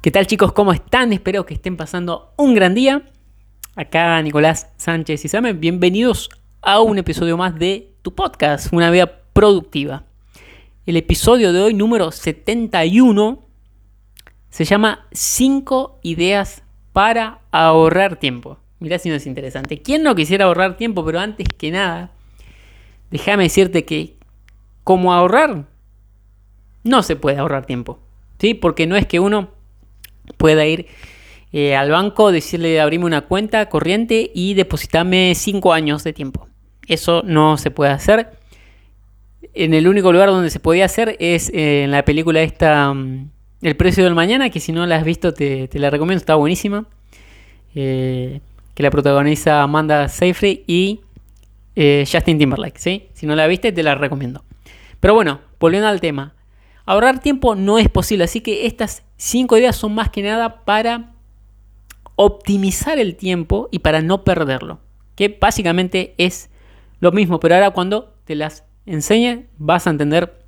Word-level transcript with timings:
¿Qué 0.00 0.12
tal 0.12 0.28
chicos? 0.28 0.52
¿Cómo 0.52 0.72
están? 0.72 1.12
Espero 1.12 1.44
que 1.44 1.54
estén 1.54 1.76
pasando 1.76 2.32
un 2.36 2.54
gran 2.54 2.72
día. 2.72 3.02
Acá 3.74 4.22
Nicolás 4.22 4.70
Sánchez 4.76 5.24
y 5.24 5.28
Samen, 5.28 5.58
bienvenidos 5.58 6.30
a 6.62 6.80
un 6.80 6.98
episodio 6.98 7.36
más 7.36 7.58
de 7.58 7.96
tu 8.02 8.14
podcast, 8.14 8.72
Una 8.72 8.92
vida 8.92 9.24
productiva. 9.32 10.04
El 10.86 10.96
episodio 10.96 11.52
de 11.52 11.62
hoy, 11.62 11.74
número 11.74 12.12
71, 12.12 13.44
se 14.50 14.64
llama 14.64 15.08
5 15.10 15.98
ideas 16.04 16.62
para 16.92 17.40
ahorrar 17.50 18.20
tiempo. 18.20 18.58
Mirá 18.78 19.00
si 19.00 19.08
no 19.08 19.16
es 19.16 19.26
interesante. 19.26 19.82
¿Quién 19.82 20.04
no 20.04 20.14
quisiera 20.14 20.44
ahorrar 20.44 20.76
tiempo? 20.76 21.04
Pero 21.04 21.18
antes 21.18 21.48
que 21.58 21.72
nada, 21.72 22.12
déjame 23.10 23.42
decirte 23.42 23.84
que 23.84 24.14
como 24.84 25.12
ahorrar, 25.12 25.64
no 26.84 27.02
se 27.02 27.16
puede 27.16 27.38
ahorrar 27.38 27.66
tiempo. 27.66 27.98
¿Sí? 28.38 28.54
Porque 28.54 28.86
no 28.86 28.94
es 28.94 29.04
que 29.04 29.18
uno 29.18 29.57
pueda 30.36 30.66
ir 30.66 30.86
eh, 31.52 31.74
al 31.76 31.90
banco, 31.90 32.30
decirle 32.30 32.80
abrime 32.80 33.06
una 33.06 33.22
cuenta 33.22 33.66
corriente 33.68 34.30
y 34.34 34.54
depositarme 34.54 35.34
5 35.34 35.72
años 35.72 36.04
de 36.04 36.12
tiempo. 36.12 36.46
Eso 36.86 37.22
no 37.24 37.56
se 37.56 37.70
puede 37.70 37.92
hacer. 37.92 38.32
En 39.54 39.72
el 39.72 39.88
único 39.88 40.12
lugar 40.12 40.28
donde 40.28 40.50
se 40.50 40.60
podía 40.60 40.84
hacer 40.84 41.16
es 41.20 41.50
eh, 41.54 41.84
en 41.84 41.90
la 41.90 42.04
película 42.04 42.42
esta, 42.42 42.92
mm, 42.92 43.30
El 43.62 43.76
precio 43.76 44.04
del 44.04 44.14
mañana, 44.14 44.50
que 44.50 44.60
si 44.60 44.72
no 44.72 44.86
la 44.86 44.96
has 44.96 45.04
visto 45.04 45.34
te, 45.34 45.68
la 45.72 45.90
recomiendo, 45.90 46.20
está 46.20 46.34
buenísima. 46.34 46.86
Eh, 47.74 48.40
que 48.74 48.82
la 48.82 48.90
protagoniza 48.90 49.62
Amanda 49.62 50.08
Seyfried 50.08 50.60
y 50.66 51.00
Justin 51.76 52.38
Timberlake. 52.38 52.78
¿sí? 52.78 53.08
Si 53.14 53.26
no 53.26 53.34
la 53.36 53.46
viste, 53.46 53.72
te 53.72 53.82
la 53.82 53.94
recomiendo. 53.94 54.44
Pero 55.00 55.14
bueno, 55.14 55.40
volviendo 55.58 55.88
al 55.88 56.00
tema. 56.00 56.34
Ahorrar 56.86 57.20
tiempo 57.20 57.54
no 57.54 57.78
es 57.78 57.88
posible, 57.88 58.24
así 58.24 58.40
que 58.40 58.66
estas 58.66 59.02
cinco 59.18 59.58
ideas 59.58 59.76
son 59.76 59.94
más 59.94 60.08
que 60.08 60.22
nada 60.22 60.64
para 60.64 61.12
optimizar 62.16 62.98
el 62.98 63.16
tiempo 63.16 63.68
y 63.70 63.80
para 63.80 64.00
no 64.00 64.24
perderlo. 64.24 64.80
Que 65.14 65.36
básicamente 65.38 66.14
es 66.16 66.48
lo 67.00 67.12
mismo, 67.12 67.38
pero 67.38 67.54
ahora 67.54 67.72
cuando 67.72 68.14
te 68.24 68.34
las 68.34 68.64
enseñe 68.86 69.46
vas 69.58 69.86
a 69.86 69.90
entender 69.90 70.44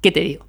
qué 0.00 0.12
te 0.12 0.20
digo. 0.20 0.46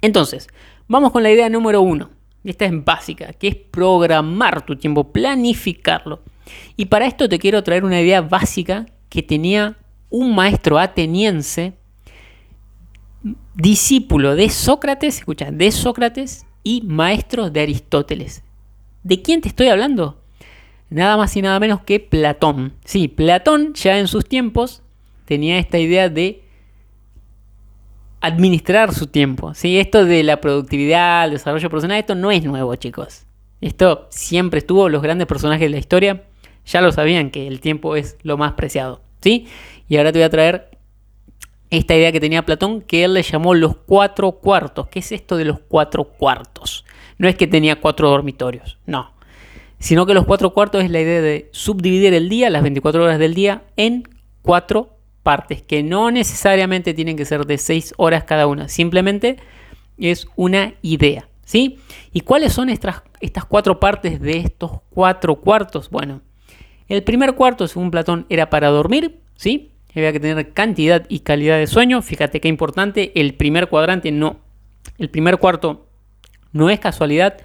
Entonces, 0.00 0.48
vamos 0.88 1.12
con 1.12 1.22
la 1.22 1.30
idea 1.30 1.48
número 1.48 1.80
uno. 1.80 2.10
Esta 2.42 2.66
es 2.66 2.84
básica, 2.84 3.32
que 3.32 3.48
es 3.48 3.56
programar 3.56 4.66
tu 4.66 4.76
tiempo, 4.76 5.12
planificarlo. 5.12 6.20
Y 6.76 6.86
para 6.86 7.06
esto 7.06 7.28
te 7.28 7.38
quiero 7.38 7.62
traer 7.62 7.84
una 7.84 8.00
idea 8.00 8.20
básica 8.20 8.86
que 9.08 9.22
tenía 9.22 9.78
un 10.10 10.34
maestro 10.34 10.78
ateniense 10.78 11.72
discípulo 13.54 14.36
de 14.36 14.50
Sócrates, 14.50 15.18
escucha, 15.18 15.50
de 15.50 15.70
Sócrates 15.70 16.46
y 16.62 16.82
maestro 16.82 17.50
de 17.50 17.60
Aristóteles. 17.60 18.42
¿De 19.02 19.22
quién 19.22 19.40
te 19.40 19.48
estoy 19.48 19.68
hablando? 19.68 20.20
Nada 20.90 21.16
más 21.16 21.36
y 21.36 21.42
nada 21.42 21.58
menos 21.60 21.80
que 21.82 22.00
Platón. 22.00 22.74
Sí, 22.84 23.08
Platón 23.08 23.74
ya 23.74 23.98
en 23.98 24.08
sus 24.08 24.26
tiempos 24.26 24.82
tenía 25.24 25.58
esta 25.58 25.78
idea 25.78 26.08
de 26.08 26.44
administrar 28.20 28.94
su 28.94 29.06
tiempo. 29.06 29.54
¿sí? 29.54 29.78
Esto 29.78 30.04
de 30.04 30.22
la 30.22 30.40
productividad, 30.40 31.26
el 31.26 31.32
desarrollo 31.32 31.70
personal, 31.70 31.98
esto 31.98 32.14
no 32.14 32.30
es 32.30 32.44
nuevo, 32.44 32.74
chicos. 32.76 33.26
Esto 33.60 34.06
siempre 34.10 34.58
estuvo, 34.58 34.88
los 34.88 35.02
grandes 35.02 35.26
personajes 35.26 35.66
de 35.66 35.70
la 35.70 35.78
historia 35.78 36.24
ya 36.66 36.80
lo 36.80 36.92
sabían 36.92 37.30
que 37.30 37.46
el 37.46 37.60
tiempo 37.60 37.96
es 37.96 38.16
lo 38.22 38.36
más 38.36 38.52
preciado. 38.52 39.02
¿sí? 39.20 39.46
Y 39.88 39.96
ahora 39.96 40.12
te 40.12 40.18
voy 40.18 40.24
a 40.24 40.30
traer 40.30 40.73
esta 41.76 41.94
idea 41.94 42.12
que 42.12 42.20
tenía 42.20 42.44
Platón, 42.44 42.80
que 42.80 43.04
él 43.04 43.14
le 43.14 43.22
llamó 43.22 43.54
los 43.54 43.76
cuatro 43.76 44.32
cuartos. 44.32 44.88
¿Qué 44.88 45.00
es 45.00 45.12
esto 45.12 45.36
de 45.36 45.44
los 45.44 45.60
cuatro 45.60 46.04
cuartos? 46.04 46.84
No 47.18 47.28
es 47.28 47.36
que 47.36 47.46
tenía 47.46 47.80
cuatro 47.80 48.08
dormitorios, 48.08 48.78
no. 48.86 49.12
Sino 49.78 50.06
que 50.06 50.14
los 50.14 50.24
cuatro 50.24 50.52
cuartos 50.52 50.82
es 50.84 50.90
la 50.90 51.00
idea 51.00 51.20
de 51.20 51.48
subdividir 51.52 52.14
el 52.14 52.28
día, 52.28 52.50
las 52.50 52.62
24 52.62 53.04
horas 53.04 53.18
del 53.18 53.34
día, 53.34 53.64
en 53.76 54.08
cuatro 54.42 54.96
partes, 55.22 55.62
que 55.62 55.82
no 55.82 56.10
necesariamente 56.10 56.94
tienen 56.94 57.16
que 57.16 57.24
ser 57.24 57.46
de 57.46 57.58
seis 57.58 57.94
horas 57.96 58.24
cada 58.24 58.46
una, 58.46 58.68
simplemente 58.68 59.36
es 59.98 60.26
una 60.36 60.74
idea. 60.82 61.28
¿sí? 61.44 61.78
¿Y 62.12 62.20
cuáles 62.20 62.52
son 62.52 62.68
estas, 62.68 63.02
estas 63.20 63.44
cuatro 63.44 63.80
partes 63.80 64.20
de 64.20 64.38
estos 64.38 64.72
cuatro 64.90 65.36
cuartos? 65.36 65.90
Bueno, 65.90 66.22
el 66.88 67.02
primer 67.02 67.34
cuarto, 67.34 67.66
según 67.66 67.90
Platón, 67.90 68.26
era 68.28 68.50
para 68.50 68.68
dormir, 68.68 69.20
¿sí? 69.36 69.70
Había 70.00 70.12
que 70.12 70.20
tener 70.20 70.52
cantidad 70.52 71.04
y 71.08 71.20
calidad 71.20 71.58
de 71.58 71.66
sueño. 71.66 72.02
Fíjate 72.02 72.40
qué 72.40 72.48
importante, 72.48 73.12
el 73.14 73.34
primer 73.34 73.68
cuadrante 73.68 74.10
no, 74.10 74.38
el 74.98 75.10
primer 75.10 75.38
cuarto 75.38 75.86
no 76.52 76.70
es 76.70 76.80
casualidad 76.80 77.36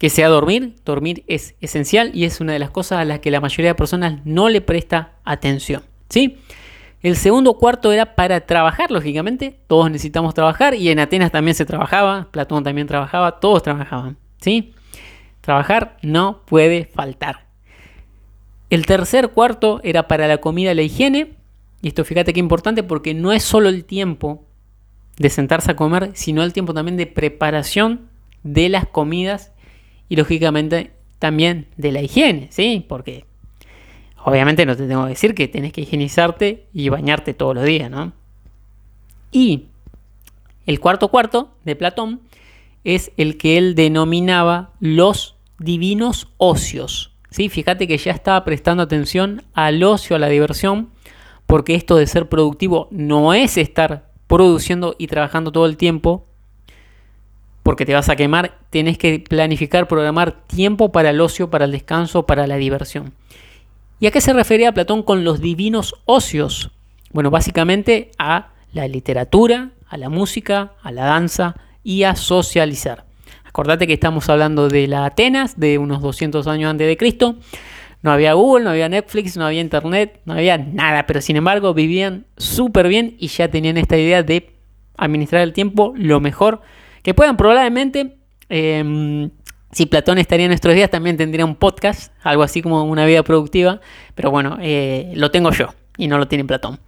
que 0.00 0.08
sea 0.08 0.28
dormir. 0.28 0.76
Dormir 0.84 1.24
es 1.26 1.54
esencial 1.60 2.10
y 2.14 2.24
es 2.24 2.40
una 2.40 2.54
de 2.54 2.58
las 2.58 2.70
cosas 2.70 3.00
a 3.00 3.04
las 3.04 3.20
que 3.20 3.30
la 3.30 3.40
mayoría 3.40 3.72
de 3.72 3.74
personas 3.74 4.20
no 4.24 4.48
le 4.48 4.62
presta 4.62 5.12
atención. 5.24 5.82
¿sí? 6.08 6.38
El 7.02 7.16
segundo 7.16 7.54
cuarto 7.54 7.92
era 7.92 8.14
para 8.14 8.40
trabajar, 8.40 8.90
lógicamente. 8.90 9.60
Todos 9.66 9.90
necesitamos 9.90 10.32
trabajar 10.32 10.74
y 10.74 10.88
en 10.88 10.98
Atenas 10.98 11.30
también 11.30 11.54
se 11.54 11.66
trabajaba, 11.66 12.28
Platón 12.30 12.64
también 12.64 12.86
trabajaba, 12.86 13.40
todos 13.40 13.62
trabajaban. 13.62 14.16
¿sí? 14.40 14.72
Trabajar 15.42 15.98
no 16.02 16.42
puede 16.46 16.86
faltar. 16.86 17.49
El 18.70 18.86
tercer 18.86 19.30
cuarto 19.30 19.80
era 19.82 20.06
para 20.08 20.28
la 20.28 20.38
comida 20.38 20.72
y 20.72 20.74
la 20.76 20.82
higiene. 20.82 21.34
Y 21.82 21.88
esto 21.88 22.04
fíjate 22.04 22.32
qué 22.32 22.40
importante 22.40 22.82
porque 22.82 23.14
no 23.14 23.32
es 23.32 23.42
solo 23.42 23.68
el 23.68 23.84
tiempo 23.84 24.44
de 25.16 25.28
sentarse 25.28 25.72
a 25.72 25.76
comer, 25.76 26.12
sino 26.14 26.42
el 26.42 26.52
tiempo 26.52 26.72
también 26.72 26.96
de 26.96 27.06
preparación 27.06 28.08
de 28.42 28.68
las 28.68 28.86
comidas 28.86 29.52
y 30.08 30.16
lógicamente 30.16 30.92
también 31.18 31.66
de 31.76 31.92
la 31.92 32.00
higiene, 32.00 32.48
¿sí? 32.50 32.84
Porque 32.88 33.26
obviamente 34.24 34.64
no 34.64 34.76
te 34.76 34.86
tengo 34.86 35.04
que 35.04 35.10
decir 35.10 35.34
que 35.34 35.48
tenés 35.48 35.72
que 35.72 35.82
higienizarte 35.82 36.66
y 36.72 36.88
bañarte 36.88 37.34
todos 37.34 37.54
los 37.54 37.64
días, 37.64 37.90
¿no? 37.90 38.12
Y 39.32 39.66
el 40.66 40.80
cuarto 40.80 41.08
cuarto 41.08 41.50
de 41.64 41.76
Platón 41.76 42.20
es 42.84 43.12
el 43.16 43.36
que 43.36 43.58
él 43.58 43.74
denominaba 43.74 44.72
los 44.80 45.36
divinos 45.58 46.28
ocios. 46.38 47.09
¿Sí? 47.30 47.48
Fíjate 47.48 47.86
que 47.88 47.98
ya 47.98 48.12
estaba 48.12 48.44
prestando 48.44 48.82
atención 48.82 49.42
al 49.54 49.82
ocio, 49.82 50.16
a 50.16 50.18
la 50.18 50.28
diversión, 50.28 50.90
porque 51.46 51.74
esto 51.74 51.96
de 51.96 52.06
ser 52.06 52.28
productivo 52.28 52.88
no 52.90 53.34
es 53.34 53.56
estar 53.56 54.10
produciendo 54.26 54.94
y 54.98 55.08
trabajando 55.08 55.50
todo 55.50 55.66
el 55.66 55.76
tiempo, 55.76 56.26
porque 57.62 57.84
te 57.84 57.94
vas 57.94 58.08
a 58.08 58.16
quemar, 58.16 58.58
tenés 58.70 58.98
que 58.98 59.22
planificar, 59.28 59.88
programar 59.88 60.46
tiempo 60.46 60.92
para 60.92 61.10
el 61.10 61.20
ocio, 61.20 61.50
para 61.50 61.64
el 61.64 61.72
descanso, 61.72 62.26
para 62.26 62.46
la 62.46 62.56
diversión. 62.56 63.12
¿Y 63.98 64.06
a 64.06 64.10
qué 64.10 64.20
se 64.20 64.32
refería 64.32 64.72
Platón 64.72 65.02
con 65.02 65.24
los 65.24 65.40
divinos 65.40 65.94
ocios? 66.06 66.70
Bueno, 67.12 67.30
básicamente 67.30 68.12
a 68.18 68.50
la 68.72 68.88
literatura, 68.88 69.72
a 69.88 69.96
la 69.98 70.08
música, 70.08 70.72
a 70.82 70.92
la 70.92 71.04
danza 71.04 71.56
y 71.82 72.04
a 72.04 72.16
socializar. 72.16 73.09
Acordate 73.50 73.88
que 73.88 73.92
estamos 73.92 74.28
hablando 74.28 74.68
de 74.68 74.86
la 74.86 75.06
Atenas 75.06 75.58
de 75.58 75.78
unos 75.78 76.00
200 76.02 76.46
años 76.46 76.70
antes 76.70 76.86
de 76.86 76.96
Cristo. 76.96 77.36
No 78.00 78.12
había 78.12 78.34
Google, 78.34 78.64
no 78.64 78.70
había 78.70 78.88
Netflix, 78.88 79.36
no 79.36 79.44
había 79.44 79.60
Internet, 79.60 80.20
no 80.24 80.34
había 80.34 80.56
nada, 80.56 81.04
pero 81.06 81.20
sin 81.20 81.34
embargo 81.34 81.74
vivían 81.74 82.26
súper 82.36 82.86
bien 82.86 83.16
y 83.18 83.26
ya 83.26 83.48
tenían 83.48 83.76
esta 83.76 83.98
idea 83.98 84.22
de 84.22 84.54
administrar 84.96 85.42
el 85.42 85.52
tiempo 85.52 85.92
lo 85.96 86.20
mejor 86.20 86.60
que 87.02 87.12
puedan. 87.12 87.36
Probablemente, 87.36 88.18
em, 88.48 89.30
si 89.72 89.86
Platón 89.86 90.18
estaría 90.18 90.46
en 90.46 90.50
nuestros 90.50 90.76
días, 90.76 90.88
también 90.88 91.16
tendría 91.16 91.44
un 91.44 91.56
podcast, 91.56 92.12
algo 92.22 92.44
así 92.44 92.62
como 92.62 92.84
una 92.84 93.04
vida 93.04 93.24
productiva, 93.24 93.80
pero 94.14 94.30
bueno, 94.30 94.58
eh, 94.60 95.12
lo 95.16 95.32
tengo 95.32 95.50
yo 95.50 95.74
y 95.98 96.06
no 96.06 96.18
lo 96.18 96.28
tiene 96.28 96.44
Platón. 96.44 96.78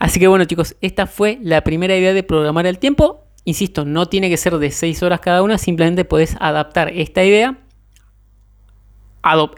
Así 0.00 0.18
que 0.18 0.26
bueno 0.26 0.44
chicos, 0.44 0.76
esta 0.80 1.06
fue 1.06 1.38
la 1.40 1.62
primera 1.62 1.96
idea 1.96 2.12
de 2.12 2.24
programar 2.24 2.66
el 2.66 2.78
tiempo. 2.78 3.23
Insisto, 3.44 3.84
no 3.84 4.06
tiene 4.06 4.30
que 4.30 4.36
ser 4.36 4.58
de 4.58 4.70
6 4.70 5.02
horas 5.02 5.20
cada 5.20 5.42
una, 5.42 5.58
simplemente 5.58 6.04
puedes 6.04 6.36
adaptar 6.40 6.88
esta 6.88 7.24
idea, 7.24 7.58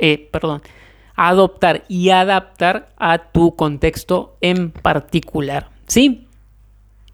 eh, 0.00 0.30
adoptar 1.14 1.84
y 1.88 2.10
adaptar 2.10 2.92
a 2.96 3.18
tu 3.30 3.54
contexto 3.54 4.36
en 4.40 4.70
particular. 4.70 5.70
¿Sí? 5.86 6.26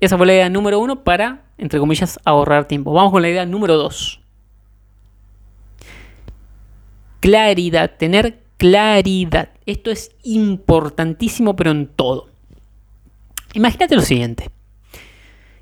esa 0.03 0.19
fue 0.19 0.27
la 0.27 0.33
idea 0.33 0.51
número 0.51 0.81
uno 0.81 1.05
para, 1.05 1.45
entre 1.59 1.79
comillas, 1.79 2.19
ahorrar 2.25 2.67
tiempo. 2.67 2.93
Vamos 2.93 3.13
con 3.13 3.23
la 3.23 3.29
idea 3.29 3.47
número 3.47 3.77
dos. 3.77 4.21
Claridad, 7.21 7.93
tener 7.99 8.41
claridad. 8.57 9.51
Esto 9.65 9.93
es 9.93 10.11
importantísimo, 10.25 11.55
pero 11.55 11.71
en 11.71 11.87
todo. 11.87 12.27
Imagínate 13.55 13.95
lo 13.95 14.03
siguiente. 14.03 14.51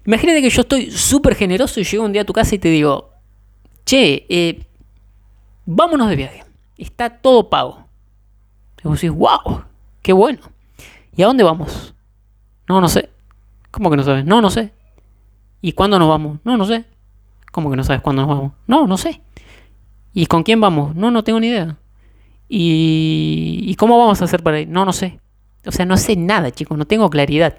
Imagínate 0.07 0.43
que 0.43 0.51
yo 0.51 0.63
estoy 0.63 0.91
súper 0.91 1.35
generoso 1.35 1.81
y 1.81 1.85
llego 1.85 2.05
un 2.05 2.13
día 2.13 2.23
a 2.23 2.25
tu 2.25 2.33
casa 2.33 2.55
y 2.55 2.59
te 2.59 2.69
digo, 2.69 3.11
che, 3.85 4.27
eh, 4.29 4.67
vámonos 5.67 6.09
de 6.09 6.17
viaje. 6.17 6.45
Está 6.77 7.11
todo 7.11 7.51
pago. 7.51 7.85
Y 8.83 8.89
vos 8.89 9.01
decís, 9.01 9.15
wow, 9.15 9.65
qué 10.03 10.13
bueno. 10.13 10.41
¿Y 11.15 11.23
a 11.23 11.27
dónde 11.27 11.45
vamos? 11.45 11.95
No, 12.69 12.81
no 12.81 12.89
sé. 12.89 13.11
¿Cómo 13.71 13.91
que 13.91 13.97
no 13.97 14.03
sabes? 14.03 14.25
No, 14.25 14.41
no 14.41 14.51
sé. 14.51 14.73
¿Y 15.61 15.73
cuándo 15.73 15.99
nos 15.99 16.09
vamos? 16.09 16.39
No, 16.45 16.57
no 16.57 16.65
sé. 16.65 16.85
¿Cómo 17.53 17.71
que 17.71 17.77
no 17.77 17.85
sabes 17.85 18.01
cuándo 18.01 18.23
nos 18.23 18.29
vamos? 18.35 18.53
No, 18.67 18.87
no 18.87 18.97
sé. 18.97 19.21
¿Y 20.15 20.27
con 20.27 20.43
quién 20.43 20.61
vamos? 20.61 20.95
No, 20.97 21.11
no 21.11 21.23
tengo 21.23 21.41
ni 21.41 21.49
idea. 21.49 21.77
¿Y, 22.49 23.61
¿Y 23.65 23.75
cómo 23.75 23.99
vamos 23.99 24.23
a 24.23 24.25
hacer 24.25 24.43
para 24.43 24.61
ir? 24.61 24.69
No, 24.69 24.85
no 24.85 24.93
sé. 24.93 25.21
O 25.67 25.73
sea, 25.73 25.85
no 25.85 25.97
sé 25.97 26.17
nada, 26.17 26.51
chicos, 26.51 26.79
no 26.79 26.87
tengo 26.87 27.11
claridad. 27.11 27.59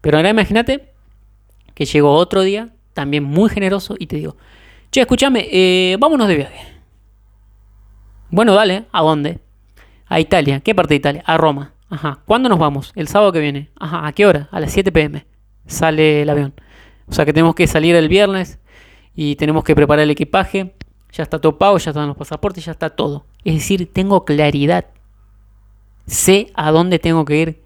Pero 0.00 0.16
ahora 0.16 0.30
imagínate 0.30 0.95
que 1.76 1.84
llego 1.84 2.10
otro 2.14 2.40
día, 2.40 2.70
también 2.94 3.22
muy 3.22 3.50
generoso, 3.50 3.96
y 3.98 4.06
te 4.06 4.16
digo, 4.16 4.36
che, 4.90 5.02
escúchame, 5.02 5.46
eh, 5.52 5.98
vámonos 6.00 6.26
de 6.26 6.36
viaje. 6.36 6.58
Bueno, 8.30 8.54
dale, 8.54 8.86
¿a 8.92 9.02
dónde? 9.02 9.40
A 10.06 10.18
Italia. 10.18 10.60
¿Qué 10.60 10.74
parte 10.74 10.94
de 10.94 10.96
Italia? 10.96 11.22
A 11.26 11.36
Roma. 11.36 11.74
Ajá. 11.90 12.20
¿Cuándo 12.24 12.48
nos 12.48 12.58
vamos? 12.58 12.92
El 12.96 13.08
sábado 13.08 13.30
que 13.30 13.40
viene. 13.40 13.68
Ajá. 13.78 14.06
¿A 14.06 14.12
qué 14.12 14.24
hora? 14.24 14.48
A 14.52 14.58
las 14.58 14.72
7 14.72 14.90
pm. 14.90 15.26
Sale 15.66 16.22
el 16.22 16.30
avión. 16.30 16.54
O 17.08 17.12
sea 17.12 17.26
que 17.26 17.34
tenemos 17.34 17.54
que 17.54 17.66
salir 17.66 17.94
el 17.94 18.08
viernes 18.08 18.58
y 19.14 19.36
tenemos 19.36 19.64
que 19.64 19.74
preparar 19.74 20.04
el 20.04 20.10
equipaje. 20.10 20.74
Ya 21.12 21.24
está 21.24 21.38
todo 21.38 21.58
pago, 21.58 21.76
ya 21.76 21.90
están 21.90 22.08
los 22.08 22.16
pasaportes, 22.16 22.64
ya 22.64 22.72
está 22.72 22.88
todo. 22.88 23.26
Es 23.44 23.54
decir, 23.54 23.92
tengo 23.92 24.24
claridad. 24.24 24.86
Sé 26.06 26.52
a 26.54 26.70
dónde 26.70 26.98
tengo 26.98 27.26
que 27.26 27.36
ir, 27.36 27.62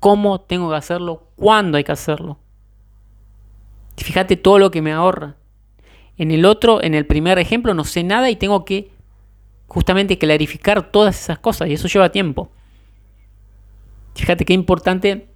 cómo 0.00 0.42
tengo 0.42 0.68
que 0.68 0.76
hacerlo, 0.76 1.28
cuándo 1.36 1.78
hay 1.78 1.84
que 1.84 1.92
hacerlo. 1.92 2.38
Fíjate 3.96 4.36
todo 4.36 4.58
lo 4.58 4.70
que 4.70 4.82
me 4.82 4.92
ahorra. 4.92 5.36
En 6.16 6.30
el 6.30 6.44
otro, 6.44 6.82
en 6.82 6.94
el 6.94 7.06
primer 7.06 7.38
ejemplo, 7.38 7.74
no 7.74 7.84
sé 7.84 8.02
nada 8.02 8.30
y 8.30 8.36
tengo 8.36 8.64
que 8.64 8.90
justamente 9.66 10.18
clarificar 10.18 10.90
todas 10.92 11.20
esas 11.20 11.38
cosas 11.38 11.68
y 11.68 11.74
eso 11.74 11.88
lleva 11.88 12.12
tiempo. 12.12 12.50
Fíjate 14.14 14.44
qué 14.44 14.52
importante 14.52 15.28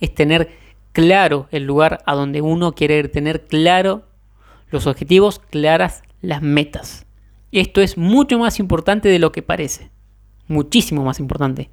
es 0.00 0.14
tener 0.14 0.50
claro 0.92 1.46
el 1.50 1.64
lugar 1.64 2.02
a 2.06 2.14
donde 2.14 2.40
uno 2.40 2.72
quiere 2.72 2.98
ir, 2.98 3.12
tener 3.12 3.46
claro 3.46 4.04
los 4.70 4.86
objetivos, 4.86 5.38
claras 5.38 6.02
las 6.20 6.42
metas. 6.42 7.06
Esto 7.52 7.80
es 7.80 7.96
mucho 7.96 8.38
más 8.38 8.58
importante 8.58 9.08
de 9.08 9.18
lo 9.18 9.32
que 9.32 9.42
parece. 9.42 9.90
Muchísimo 10.48 11.04
más 11.04 11.20
importante 11.20 11.70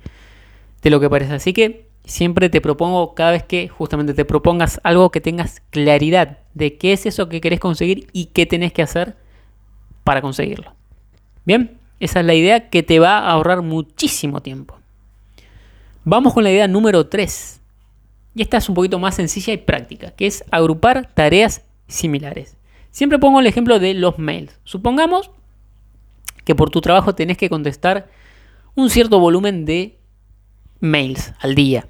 de 0.81 0.89
lo 0.89 0.99
que 0.99 1.09
parece. 1.09 1.33
Así 1.33 1.53
que 1.53 1.89
siempre 2.05 2.49
te 2.49 2.61
propongo, 2.61 3.15
cada 3.15 3.31
vez 3.31 3.43
que 3.43 3.67
justamente 3.67 4.13
te 4.13 4.25
propongas 4.25 4.79
algo, 4.83 5.11
que 5.11 5.21
tengas 5.21 5.61
claridad 5.69 6.39
de 6.53 6.77
qué 6.77 6.93
es 6.93 7.05
eso 7.05 7.29
que 7.29 7.41
querés 7.41 7.59
conseguir 7.59 8.07
y 8.13 8.25
qué 8.27 8.45
tenés 8.45 8.73
que 8.73 8.81
hacer 8.81 9.15
para 10.03 10.21
conseguirlo. 10.21 10.73
Bien, 11.45 11.77
esa 11.99 12.19
es 12.19 12.25
la 12.25 12.33
idea 12.33 12.69
que 12.69 12.83
te 12.83 12.99
va 12.99 13.17
a 13.17 13.31
ahorrar 13.31 13.61
muchísimo 13.61 14.41
tiempo. 14.41 14.77
Vamos 16.03 16.33
con 16.33 16.43
la 16.43 16.51
idea 16.51 16.67
número 16.67 17.07
3. 17.07 17.61
Y 18.35 18.41
esta 18.41 18.57
es 18.57 18.69
un 18.69 18.75
poquito 18.75 18.99
más 18.99 19.15
sencilla 19.15 19.53
y 19.53 19.57
práctica, 19.57 20.11
que 20.11 20.27
es 20.27 20.43
agrupar 20.51 21.09
tareas 21.13 21.63
similares. 21.87 22.57
Siempre 22.91 23.17
pongo 23.17 23.39
el 23.39 23.47
ejemplo 23.47 23.79
de 23.79 23.93
los 23.93 24.19
mails. 24.19 24.59
Supongamos 24.63 25.31
que 26.43 26.53
por 26.53 26.69
tu 26.69 26.81
trabajo 26.81 27.15
tenés 27.15 27.37
que 27.37 27.49
contestar 27.49 28.09
un 28.75 28.89
cierto 28.89 29.19
volumen 29.19 29.65
de 29.65 29.97
mails 30.79 31.33
al 31.39 31.55
día. 31.55 31.87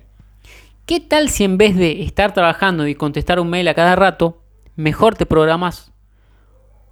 ¿Qué 0.85 0.99
tal 0.99 1.29
si 1.29 1.43
en 1.43 1.57
vez 1.57 1.75
de 1.75 2.03
estar 2.03 2.35
trabajando 2.35 2.87
y 2.87 2.93
contestar 2.93 3.39
un 3.39 3.49
mail 3.49 3.67
a 3.67 3.73
cada 3.73 3.95
rato, 3.95 4.43
mejor 4.75 5.15
te 5.15 5.25
programas 5.25 5.91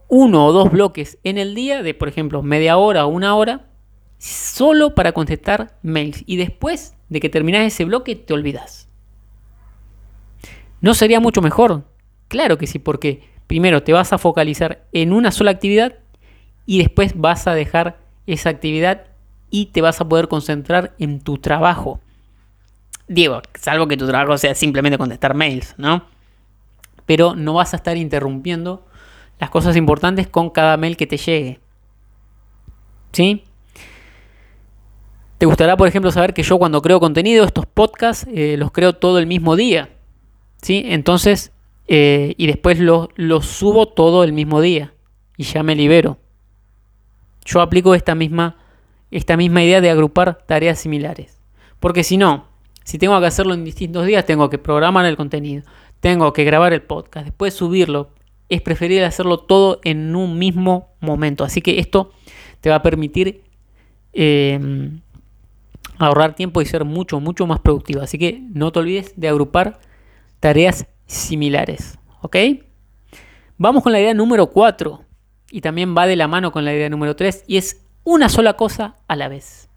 uno 0.08 0.48
o 0.48 0.52
dos 0.52 0.72
bloques 0.72 1.20
en 1.24 1.38
el 1.38 1.54
día 1.54 1.84
de, 1.84 1.94
por 1.94 2.08
ejemplo, 2.08 2.42
media 2.42 2.78
hora 2.78 3.06
o 3.06 3.10
una 3.10 3.36
hora, 3.36 3.68
solo 4.18 4.96
para 4.96 5.12
contestar 5.12 5.78
mails 5.84 6.24
y 6.26 6.38
después 6.38 6.96
de 7.10 7.20
que 7.20 7.30
terminas 7.30 7.68
ese 7.68 7.86
bloque 7.86 8.16
te 8.16 8.34
olvidas? 8.34 8.90
¿No 10.82 10.96
sería 10.96 11.20
mucho 11.20 11.44
mejor? 11.44 11.84
Claro 12.30 12.58
que 12.58 12.66
sí, 12.66 12.80
porque 12.80 13.30
primero 13.46 13.84
te 13.84 13.94
vas 13.94 14.12
a 14.12 14.18
focalizar 14.18 14.88
en 14.92 15.14
una 15.14 15.32
sola 15.32 15.52
actividad 15.52 16.00
y 16.66 16.80
después 16.80 17.14
vas 17.16 17.46
a 17.46 17.54
dejar 17.54 18.00
esa 18.26 18.50
actividad 18.50 19.06
y 19.52 19.68
te 19.68 19.82
vas 19.82 20.02
a 20.02 20.10
poder 20.10 20.30
concentrar 20.30 20.96
en 20.98 21.22
tu 21.22 21.38
trabajo. 21.38 22.00
Digo, 23.14 23.42
salvo 23.54 23.88
que 23.88 23.96
tu 23.96 24.08
trabajo 24.08 24.38
sea 24.38 24.56
simplemente 24.56 24.98
contestar 24.98 25.36
mails, 25.36 25.76
¿no? 25.78 26.06
Pero 27.06 27.36
no 27.36 27.54
vas 27.54 27.74
a 27.74 27.78
estar 27.78 27.96
interrumpiendo 27.96 28.86
las 29.40 29.50
cosas 29.50 29.76
importantes 29.76 30.28
con 30.28 30.50
cada 30.50 30.78
mail 30.78 30.98
que 30.98 31.06
te 31.06 31.18
llegue. 31.18 31.60
¿Sí? 33.12 33.44
Te 35.38 35.46
gustará, 35.46 35.78
por 35.78 35.88
ejemplo, 35.88 36.12
saber 36.12 36.34
que 36.34 36.42
yo 36.42 36.58
cuando 36.58 36.82
creo 36.82 37.00
contenido, 37.00 37.46
estos 37.46 37.66
podcasts, 37.68 38.26
eh, 38.34 38.56
los 38.58 38.72
creo 38.72 38.94
todo 38.94 39.20
el 39.20 39.28
mismo 39.28 39.56
día. 39.56 39.90
¿Sí? 40.62 40.84
Entonces, 40.88 41.52
eh, 41.88 42.34
y 42.38 42.48
después 42.48 42.80
los 42.80 43.10
lo 43.16 43.42
subo 43.42 43.90
todo 43.90 44.24
el 44.24 44.34
mismo 44.34 44.62
día. 44.62 44.94
Y 45.38 45.44
ya 45.44 45.62
me 45.62 45.76
libero. 45.76 46.18
Yo 47.46 47.62
aplico 47.62 47.94
esta 47.94 48.16
misma, 48.16 48.56
esta 49.12 49.38
misma 49.38 49.64
idea 49.64 49.82
de 49.82 49.92
agrupar 49.92 50.46
tareas 50.48 50.80
similares. 50.80 51.42
Porque 51.80 52.04
si 52.04 52.18
no, 52.18 52.53
si 52.84 52.98
tengo 52.98 53.20
que 53.20 53.28
hacerlo 53.28 53.54
en 53.54 53.64
distintos 53.64 54.06
días, 54.06 54.26
tengo 54.26 54.50
que 54.50 54.58
programar 54.58 55.06
el 55.06 55.16
contenido, 55.16 55.64
tengo 56.00 56.34
que 56.34 56.44
grabar 56.44 56.74
el 56.74 56.82
podcast, 56.82 57.26
después 57.26 57.54
subirlo. 57.54 58.10
Es 58.50 58.62
preferible 58.62 59.06
hacerlo 59.06 59.40
todo 59.40 59.80
en 59.84 60.16
un 60.16 60.38
mismo 60.38 60.90
momento. 61.00 61.44
Así 61.44 61.62
que 61.62 61.80
esto 61.80 62.12
te 62.60 62.70
va 62.70 62.78
a 62.78 62.82
permitir 62.82 63.42
em, 64.12 65.00
ahorrar 65.98 66.36
tiempo 66.36 66.62
y 66.62 66.66
ser 66.66 66.86
mucho, 66.86 67.20
mucho 67.20 67.48
más 67.48 67.62
productivo. 67.62 68.02
Así 68.02 68.18
que 68.18 68.42
no 68.54 68.72
te 68.72 68.80
olvides 68.80 69.14
de 69.16 69.30
agrupar 69.30 69.80
tareas 70.40 70.86
similares. 71.06 71.98
¿Ok? 72.22 72.36
Vamos 73.58 73.82
con 73.82 73.92
la 73.92 74.02
idea 74.02 74.14
número 74.14 74.48
4. 74.48 75.04
Y 75.52 75.62
también 75.62 75.96
va 75.96 76.06
de 76.06 76.16
la 76.16 76.28
mano 76.28 76.52
con 76.52 76.66
la 76.66 76.74
idea 76.74 76.90
número 76.90 77.16
3. 77.16 77.46
Y 77.48 77.58
es 77.58 77.86
una 78.04 78.28
sola 78.30 78.54
cosa 78.54 78.98
a 79.08 79.16
la 79.16 79.30
vez. 79.30 79.70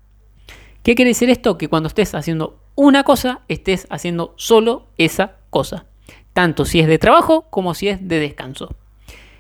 ¿Qué 0.87 0.95
quiere 0.95 1.11
decir 1.11 1.31
esto? 1.31 1.59
Que 1.59 1.67
cuando 1.67 1.89
estés 1.89 2.15
haciendo 2.15 2.61
una 2.77 3.03
cosa, 3.03 3.41
estés 3.49 3.89
haciendo 3.91 4.35
solo 4.37 4.87
esa 4.99 5.33
cosa. 5.51 5.87
Tanto 6.33 6.65
si 6.65 6.79
es 6.79 6.87
de 6.87 6.97
trabajo 6.97 7.47
como 7.51 7.75
si 7.75 7.89
es 7.89 8.07
de 8.07 8.21
descanso. 8.21 8.73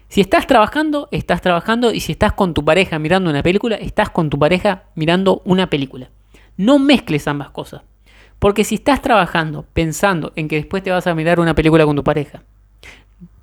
Si 0.09 0.21
estás 0.21 0.49
trabajando, 0.49 1.07
estás 1.13 1.43
trabajando 1.43 1.93
y 1.93 2.01
si 2.01 2.11
estás 2.11 2.33
con 2.33 2.53
tu 2.53 2.65
pareja 2.65 2.99
mirando 2.99 3.31
una 3.31 3.45
película, 3.45 3.77
estás 3.77 4.11
con 4.11 4.29
tu 4.29 4.41
pareja 4.41 4.87
mirando 4.97 5.41
una 5.45 5.71
película. 5.71 6.11
No 6.57 6.81
mezcles 6.81 7.29
ambas 7.29 7.51
cosas. 7.51 7.83
Porque 8.41 8.65
si 8.65 8.75
estás 8.75 9.01
trabajando 9.01 9.67
pensando 9.73 10.33
en 10.35 10.49
que 10.49 10.57
después 10.57 10.83
te 10.83 10.91
vas 10.91 11.07
a 11.07 11.15
mirar 11.15 11.39
una 11.39 11.55
película 11.55 11.85
con 11.85 11.95
tu 11.95 12.03
pareja, 12.03 12.43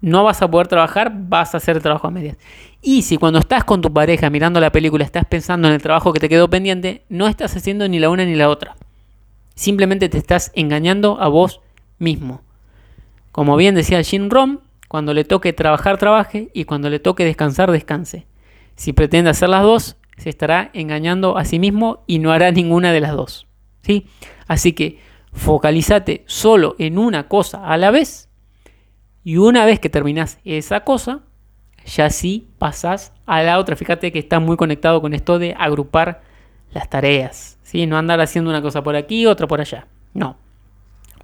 no 0.04 0.26
vas 0.26 0.42
a 0.42 0.52
poder 0.52 0.68
trabajar, 0.68 1.14
vas 1.16 1.54
a 1.54 1.58
hacer 1.58 1.82
trabajo 1.82 2.08
a 2.08 2.12
medias. 2.12 2.38
Y 2.82 3.04
si 3.04 3.16
cuando 3.16 3.40
estás 3.40 3.64
con 3.64 3.80
tu 3.80 3.92
pareja 3.94 4.30
mirando 4.30 4.60
la 4.60 4.70
película 4.70 5.06
estás 5.06 5.24
pensando 5.24 5.70
en 5.70 5.74
el 5.76 5.82
trabajo 5.82 6.12
que 6.12 6.20
te 6.20 6.28
quedó 6.28 6.50
pendiente, 6.50 7.06
no 7.08 7.30
estás 7.30 7.56
haciendo 7.56 7.88
ni 7.88 8.00
la 8.00 8.10
una 8.10 8.26
ni 8.26 8.36
la 8.36 8.50
otra. 8.50 8.76
Simplemente 9.56 10.10
te 10.10 10.18
estás 10.18 10.52
engañando 10.56 11.22
a 11.22 11.30
vos 11.30 11.62
mismo. 12.00 12.42
Como 13.32 13.56
bien 13.56 13.76
decía 13.76 14.04
Jim 14.04 14.30
Rom, 14.30 14.60
cuando 14.90 15.14
le 15.14 15.24
toque 15.24 15.54
trabajar, 15.54 15.98
trabaje 15.98 16.50
y 16.54 16.66
cuando 16.66 16.90
le 16.90 17.00
toque 17.00 17.24
descansar, 17.24 17.72
descanse. 17.72 18.28
Si 18.76 18.92
pretende 18.92 19.30
hacer 19.30 19.48
las 19.48 19.64
dos, 19.64 19.96
se 20.18 20.30
estará 20.30 20.70
engañando 20.74 21.38
a 21.38 21.46
sí 21.46 21.60
mismo 21.60 22.04
y 22.08 22.20
no 22.20 22.34
hará 22.34 22.52
ninguna 22.52 22.92
de 22.92 23.00
las 23.00 23.14
dos. 23.14 23.48
¿sí? 23.84 24.06
Así 24.48 24.74
que 24.74 25.00
focalízate 25.32 26.26
solo 26.28 26.76
en 26.78 26.98
una 26.98 27.30
cosa 27.30 27.66
a 27.66 27.78
la 27.78 27.90
vez 27.90 28.28
y 29.24 29.38
una 29.38 29.66
vez 29.66 29.80
que 29.80 29.90
terminas 29.90 30.40
esa 30.44 30.82
cosa, 30.82 31.22
ya 31.86 32.10
sí 32.10 32.48
pasas 32.58 33.14
a 33.26 33.42
la 33.44 33.60
otra. 33.60 33.76
Fíjate 33.76 34.12
que 34.12 34.20
está 34.20 34.40
muy 34.40 34.58
conectado 34.58 35.02
con 35.02 35.14
esto 35.14 35.40
de 35.40 35.56
agrupar 35.58 36.22
las 36.72 36.90
tareas. 36.90 37.58
¿sí? 37.64 37.86
No 37.86 37.98
andar 37.98 38.20
haciendo 38.22 38.50
una 38.50 38.62
cosa 38.62 38.84
por 38.84 38.96
aquí, 38.96 39.26
otra 39.26 39.48
por 39.48 39.62
allá. 39.62 39.88
No. 40.14 40.38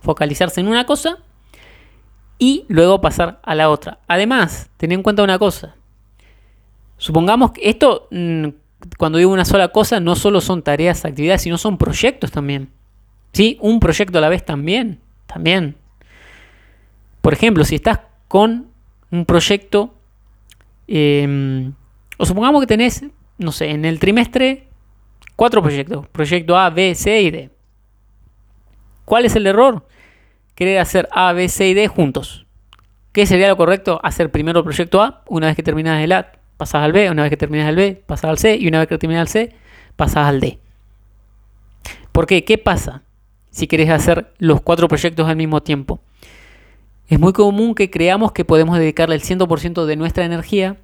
Focalizarse 0.02 0.62
en 0.62 0.68
una 0.68 0.86
cosa 0.86 1.18
y 2.38 2.66
luego 2.70 3.02
pasar 3.02 3.40
a 3.44 3.56
la 3.56 3.70
otra. 3.70 4.00
Además, 4.08 4.70
ten 4.78 4.92
en 4.92 5.04
cuenta 5.04 5.24
una 5.24 5.38
cosa. 5.38 5.76
Supongamos 6.98 7.52
que 7.52 7.70
esto, 7.70 8.08
mm, 8.12 8.48
cuando 8.98 9.18
digo 9.18 9.32
una 9.32 9.46
sola 9.46 9.70
cosa, 9.70 10.00
no 10.00 10.16
solo 10.16 10.42
son 10.42 10.64
tareas, 10.64 11.04
actividades, 11.06 11.42
sino 11.42 11.58
son 11.58 11.78
proyectos 11.78 12.32
también. 12.32 12.72
¿Sí? 13.34 13.58
Un 13.62 13.80
proyecto 13.80 14.18
a 14.18 14.22
la 14.22 14.30
vez 14.30 14.44
también. 14.44 15.02
También. 15.28 15.76
Por 17.22 17.34
ejemplo, 17.34 17.64
si 17.66 17.76
estás 17.76 18.00
con 18.28 18.68
un 19.12 19.26
proyecto, 19.26 19.94
em, 20.88 21.74
o 22.18 22.26
supongamos 22.26 22.62
que 22.62 22.68
tenés, 22.68 23.04
no 23.38 23.52
sé, 23.52 23.72
en 23.72 23.86
el 23.86 24.00
trimestre 24.00 24.68
cuatro 25.36 25.62
proyectos, 25.62 26.08
proyecto 26.08 26.58
A, 26.58 26.70
B, 26.70 26.96
C 26.96 27.22
y 27.22 27.32
D. 27.32 27.50
¿Cuál 29.06 29.26
es 29.26 29.36
el 29.36 29.48
error? 29.48 29.88
Querer 30.56 30.80
hacer 30.80 31.08
A, 31.12 31.34
B, 31.34 31.50
C 31.50 31.70
y 31.70 31.74
D 31.74 31.88
juntos. 31.88 32.46
¿Qué 33.12 33.26
sería 33.26 33.48
lo 33.48 33.58
correcto? 33.58 34.00
Hacer 34.04 34.32
primero 34.32 34.60
el 34.60 34.64
proyecto 34.64 35.02
A, 35.02 35.24
una 35.28 35.48
vez 35.48 35.56
que 35.56 35.64
terminas 35.64 36.02
el 36.04 36.12
A, 36.12 36.34
pasas 36.58 36.84
al 36.84 36.92
B, 36.92 37.10
una 37.10 37.24
vez 37.24 37.30
que 37.30 37.38
terminas 37.38 37.68
el 37.70 37.76
B, 37.76 38.04
pasas 38.06 38.30
al 38.30 38.38
C, 38.38 38.58
y 38.58 38.68
una 38.68 38.80
vez 38.80 38.88
que 38.88 38.98
terminas 38.98 39.22
el 39.22 39.50
C, 39.50 39.56
pasas 39.96 40.28
al 40.28 40.40
D. 40.40 40.60
¿Por 42.12 42.28
qué? 42.28 42.44
¿Qué 42.44 42.58
pasa 42.58 43.04
si 43.50 43.66
querés 43.68 43.90
hacer 43.90 44.34
los 44.38 44.62
cuatro 44.62 44.88
proyectos 44.88 45.28
al 45.28 45.38
mismo 45.38 45.64
tiempo? 45.64 46.02
Es 47.10 47.20
muy 47.20 47.34
común 47.34 47.74
que 47.74 47.90
creamos 47.90 48.32
que 48.32 48.46
podemos 48.46 48.78
dedicarle 48.78 49.16
el 49.16 49.24
100% 49.24 49.86
de 49.86 49.96
nuestra 49.96 50.26
energía 50.26 50.78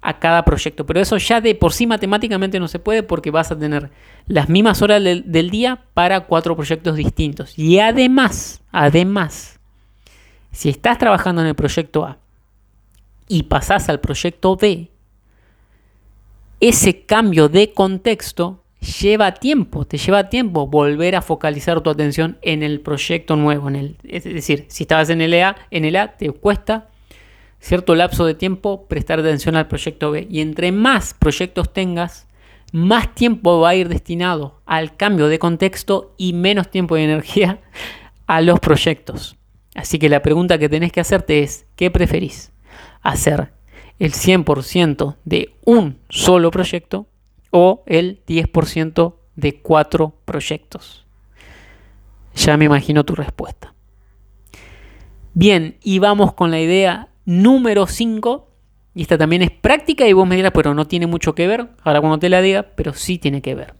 a 0.00 0.18
cada 0.18 0.44
proyecto, 0.44 0.86
pero 0.86 1.00
eso 1.00 1.16
ya 1.16 1.40
de 1.40 1.54
por 1.54 1.72
sí 1.72 1.86
matemáticamente 1.86 2.58
no 2.60 2.68
se 2.68 2.78
puede 2.78 3.02
porque 3.02 3.30
vas 3.30 3.50
a 3.50 3.58
tener 3.58 3.90
las 4.26 4.48
mismas 4.48 4.80
horas 4.80 5.02
del, 5.02 5.50
día 5.50 5.84
para 5.94 6.20
cuatro 6.20 6.56
proyectos 6.56 6.96
distintos. 6.96 7.58
Y 7.58 7.80
además, 7.80 8.62
además, 8.70 9.60
si 10.52 10.68
estás 10.68 10.98
trabajando 10.98 11.42
en 11.42 11.48
el 11.48 11.54
proyecto 11.54 12.04
A 12.04 12.18
y 13.28 13.44
pasás 13.44 13.88
al 13.88 14.00
proyecto 14.00 14.56
B, 14.56 14.88
ese 16.60 17.04
cambio 17.04 17.48
de 17.48 17.72
contexto 17.72 18.61
lleva 18.82 19.34
tiempo, 19.34 19.84
te 19.84 19.96
lleva 19.96 20.28
tiempo 20.28 20.66
volver 20.66 21.14
a 21.14 21.22
focalizar 21.22 21.80
tu 21.80 21.90
atención 21.90 22.38
en 22.42 22.62
el 22.62 22.80
proyecto 22.80 23.36
nuevo. 23.36 23.68
En 23.68 23.76
el, 23.76 23.96
es 24.04 24.24
decir, 24.24 24.66
si 24.68 24.84
estabas 24.84 25.08
en 25.10 25.20
el, 25.20 25.34
A, 25.42 25.56
en 25.70 25.84
el 25.84 25.96
A, 25.96 26.16
te 26.16 26.30
cuesta 26.30 26.88
cierto 27.60 27.94
lapso 27.94 28.26
de 28.26 28.34
tiempo 28.34 28.86
prestar 28.88 29.20
atención 29.20 29.56
al 29.56 29.68
proyecto 29.68 30.10
B. 30.10 30.26
Y 30.28 30.40
entre 30.40 30.72
más 30.72 31.14
proyectos 31.14 31.72
tengas, 31.72 32.26
más 32.72 33.14
tiempo 33.14 33.60
va 33.60 33.70
a 33.70 33.74
ir 33.74 33.88
destinado 33.88 34.60
al 34.66 34.96
cambio 34.96 35.28
de 35.28 35.38
contexto 35.38 36.14
y 36.16 36.32
menos 36.32 36.70
tiempo 36.70 36.96
y 36.96 37.02
energía 37.02 37.60
a 38.26 38.40
los 38.40 38.58
proyectos. 38.60 39.36
Así 39.74 39.98
que 39.98 40.08
la 40.08 40.22
pregunta 40.22 40.58
que 40.58 40.68
tenés 40.68 40.92
que 40.92 41.00
hacerte 41.00 41.42
es, 41.42 41.66
¿qué 41.76 41.90
preferís? 41.90 42.52
¿Hacer 43.00 43.52
el 43.98 44.12
100% 44.12 45.16
de 45.24 45.54
un 45.64 45.98
solo 46.08 46.50
proyecto 46.50 47.06
o 47.52 47.84
el 47.86 48.24
10% 48.26 49.14
de 49.36 49.60
cuatro 49.60 50.16
proyectos? 50.24 51.06
Ya 52.34 52.56
me 52.56 52.64
imagino 52.64 53.04
tu 53.04 53.14
respuesta. 53.14 53.74
Bien, 55.34 55.76
y 55.82 55.98
vamos 55.98 56.34
con 56.34 56.50
la 56.50 56.60
idea 56.60 57.08
número 57.24 57.86
5. 57.86 58.48
Y 58.94 59.02
esta 59.02 59.16
también 59.16 59.42
es 59.42 59.50
práctica 59.50 60.06
y 60.06 60.12
vos 60.12 60.26
me 60.26 60.36
dirás, 60.36 60.52
pero 60.52 60.74
no 60.74 60.86
tiene 60.86 61.06
mucho 61.06 61.34
que 61.34 61.46
ver. 61.46 61.68
Ahora 61.82 62.00
cuando 62.00 62.18
te 62.18 62.28
la 62.28 62.42
diga, 62.42 62.64
pero 62.74 62.92
sí 62.92 63.18
tiene 63.18 63.40
que 63.40 63.54
ver. 63.54 63.74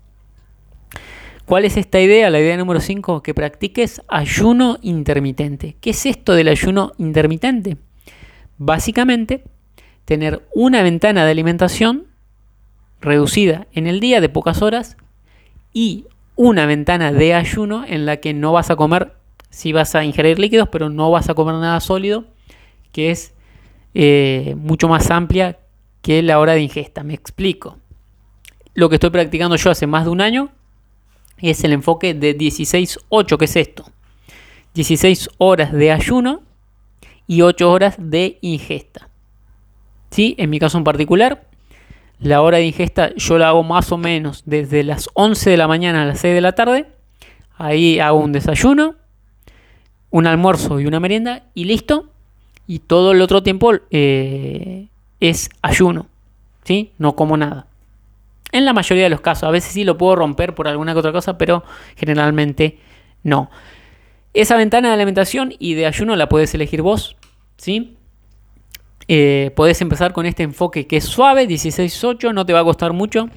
¿Cuál 1.44 1.64
es 1.64 1.76
esta 1.76 2.00
idea? 2.00 2.30
La 2.30 2.40
idea 2.40 2.56
número 2.56 2.80
5, 2.80 3.22
que 3.22 3.34
practiques 3.34 4.00
ayuno 4.08 4.78
intermitente. 4.80 5.76
¿Qué 5.80 5.90
es 5.90 6.06
esto 6.06 6.34
del 6.34 6.48
ayuno 6.48 6.92
intermitente? 6.98 7.76
Básicamente, 8.56 9.44
tener 10.04 10.46
una 10.54 10.82
ventana 10.82 11.24
de 11.24 11.32
alimentación 11.32 12.06
reducida 13.02 13.66
en 13.72 13.86
el 13.86 14.00
día 14.00 14.20
de 14.20 14.28
pocas 14.28 14.62
horas 14.62 14.96
y 15.72 16.06
una 16.36 16.66
ventana 16.66 17.12
de 17.12 17.34
ayuno 17.34 17.84
en 17.86 18.06
la 18.06 18.18
que 18.18 18.32
no 18.32 18.52
vas 18.52 18.70
a 18.70 18.76
comer, 18.76 19.14
si 19.50 19.72
vas 19.72 19.94
a 19.94 20.04
ingerir 20.04 20.38
líquidos, 20.38 20.68
pero 20.70 20.88
no 20.88 21.10
vas 21.10 21.28
a 21.28 21.34
comer 21.34 21.56
nada 21.56 21.80
sólido, 21.80 22.24
que 22.92 23.10
es 23.10 23.34
eh, 23.94 24.54
mucho 24.56 24.88
más 24.88 25.10
amplia 25.10 25.58
que 26.00 26.22
la 26.22 26.38
hora 26.38 26.54
de 26.54 26.62
ingesta. 26.62 27.02
Me 27.02 27.14
explico. 27.14 27.78
Lo 28.74 28.88
que 28.88 28.96
estoy 28.96 29.10
practicando 29.10 29.56
yo 29.56 29.70
hace 29.70 29.86
más 29.86 30.04
de 30.04 30.10
un 30.10 30.20
año 30.22 30.50
es 31.38 31.62
el 31.64 31.72
enfoque 31.72 32.14
de 32.14 32.36
16-8, 32.36 33.36
que 33.36 33.44
es 33.44 33.56
esto. 33.56 33.84
16 34.74 35.28
horas 35.36 35.72
de 35.72 35.92
ayuno 35.92 36.42
y 37.26 37.42
8 37.42 37.70
horas 37.70 37.96
de 37.98 38.38
ingesta. 38.40 39.08
¿Sí? 40.10 40.34
En 40.38 40.50
mi 40.50 40.58
caso 40.58 40.78
en 40.78 40.84
particular, 40.84 41.46
la 42.22 42.40
hora 42.40 42.58
de 42.58 42.66
ingesta 42.66 43.14
yo 43.16 43.36
la 43.36 43.48
hago 43.48 43.62
más 43.62 43.90
o 43.90 43.98
menos 43.98 44.42
desde 44.46 44.84
las 44.84 45.08
11 45.14 45.50
de 45.50 45.56
la 45.56 45.66
mañana 45.66 46.02
a 46.02 46.06
las 46.06 46.20
6 46.20 46.34
de 46.34 46.40
la 46.40 46.52
tarde. 46.52 46.86
Ahí 47.56 47.98
hago 47.98 48.18
un 48.18 48.32
desayuno, 48.32 48.94
un 50.10 50.26
almuerzo 50.26 50.80
y 50.80 50.86
una 50.86 51.00
merienda 51.00 51.44
y 51.54 51.64
listo. 51.64 52.10
Y 52.66 52.78
todo 52.78 53.12
el 53.12 53.20
otro 53.20 53.42
tiempo 53.42 53.72
eh, 53.90 54.88
es 55.20 55.50
ayuno. 55.62 56.06
¿Sí? 56.64 56.92
No 56.98 57.16
como 57.16 57.36
nada. 57.36 57.66
En 58.52 58.64
la 58.64 58.72
mayoría 58.72 59.04
de 59.04 59.10
los 59.10 59.20
casos. 59.20 59.44
A 59.44 59.50
veces 59.50 59.72
sí 59.72 59.82
lo 59.82 59.98
puedo 59.98 60.14
romper 60.14 60.54
por 60.54 60.68
alguna 60.68 60.92
que 60.92 61.00
otra 61.00 61.12
cosa, 61.12 61.36
pero 61.36 61.64
generalmente 61.96 62.78
no. 63.24 63.50
Esa 64.32 64.56
ventana 64.56 64.88
de 64.88 64.94
alimentación 64.94 65.54
y 65.58 65.74
de 65.74 65.86
ayuno 65.86 66.14
la 66.14 66.28
puedes 66.28 66.54
elegir 66.54 66.82
vos. 66.82 67.16
¿Sí? 67.56 67.96
Eh, 69.14 69.50
podés 69.54 69.82
empezar 69.82 70.14
con 70.14 70.24
este 70.24 70.42
enfoque 70.42 70.86
que 70.86 70.96
es 70.96 71.04
suave, 71.04 71.46
16-8, 71.46 72.32
no 72.32 72.46
te 72.46 72.54
va 72.54 72.60
a 72.60 72.64
costar 72.64 72.94
mucho. 72.94 73.28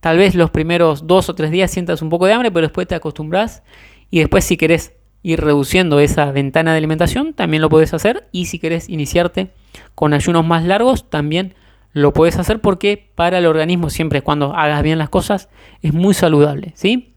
Tal 0.00 0.16
vez 0.16 0.34
los 0.34 0.48
primeros 0.48 1.06
dos 1.06 1.28
o 1.28 1.34
tres 1.34 1.50
días 1.50 1.70
sientas 1.70 2.00
un 2.00 2.08
poco 2.08 2.24
de 2.24 2.32
hambre, 2.32 2.50
pero 2.50 2.66
después 2.66 2.86
te 2.86 2.94
acostumbras. 2.94 3.62
Y 4.08 4.20
después 4.20 4.46
si 4.46 4.56
querés 4.56 4.94
ir 5.22 5.38
reduciendo 5.42 6.00
esa 6.00 6.32
ventana 6.32 6.72
de 6.72 6.78
alimentación, 6.78 7.34
también 7.34 7.60
lo 7.60 7.68
puedes 7.68 7.92
hacer. 7.92 8.26
Y 8.32 8.46
si 8.46 8.58
querés 8.58 8.88
iniciarte 8.88 9.50
con 9.94 10.14
ayunos 10.14 10.46
más 10.46 10.64
largos, 10.64 11.10
también 11.10 11.54
lo 11.92 12.14
puedes 12.14 12.38
hacer 12.38 12.62
porque 12.62 13.12
para 13.14 13.36
el 13.36 13.44
organismo, 13.44 13.90
siempre 13.90 14.22
cuando 14.22 14.54
hagas 14.54 14.82
bien 14.82 14.96
las 14.96 15.10
cosas, 15.10 15.50
es 15.82 15.92
muy 15.92 16.14
saludable. 16.14 16.72
¿sí? 16.74 17.16